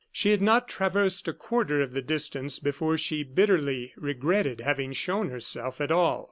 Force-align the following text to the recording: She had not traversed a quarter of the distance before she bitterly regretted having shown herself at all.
She 0.11 0.31
had 0.31 0.41
not 0.41 0.67
traversed 0.67 1.27
a 1.27 1.33
quarter 1.33 1.79
of 1.79 1.93
the 1.93 2.01
distance 2.01 2.57
before 2.57 2.97
she 2.97 3.21
bitterly 3.21 3.93
regretted 3.95 4.59
having 4.61 4.93
shown 4.93 5.29
herself 5.29 5.79
at 5.79 5.91
all. 5.91 6.19